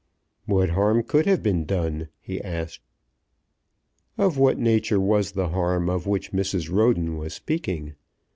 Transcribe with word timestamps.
"What 0.47 0.69
harm 0.69 1.03
could 1.03 1.27
have 1.27 1.43
been 1.43 1.63
done?" 1.63 2.07
he 2.21 2.41
asked. 2.41 2.81
Of 4.17 4.35
what 4.35 4.57
nature 4.57 4.99
was 4.99 5.33
the 5.33 5.49
harm 5.49 5.91
of 5.91 6.07
which 6.07 6.31
Mrs. 6.31 6.71
Roden 6.71 7.17
was 7.17 7.35
speaking? 7.35 7.93